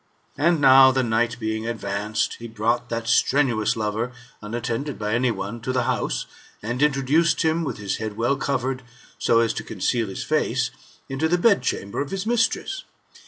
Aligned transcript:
And 0.35 0.59
now 0.59 0.89
the 0.89 1.03
night 1.03 1.39
being 1.39 1.67
advanced, 1.67 2.37
he 2.39 2.47
brought 2.47 2.89
that 2.89 3.07
strenuous 3.07 3.75
lover, 3.75 4.11
unattended 4.41 4.97
by 4.97 5.13
any 5.13 5.29
one, 5.29 5.61
to 5.61 5.71
the 5.71 5.83
house, 5.83 6.25
and 6.63 6.81
in 6.81 6.91
troduced 6.91 7.43
him, 7.43 7.63
with 7.63 7.77
his 7.77 7.97
head 7.97 8.17
well 8.17 8.35
covered, 8.35 8.81
so 9.19 9.41
as 9.41 9.53
to 9.53 9.63
conceal 9.63 10.07
his 10.07 10.23
face, 10.23 10.71
into 11.07 11.27
the 11.29 11.37
bedchamber 11.37 12.01
of 12.01 12.09
his 12.09 12.25
mistress. 12.25 12.83